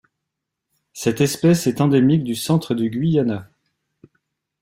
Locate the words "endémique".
1.79-2.23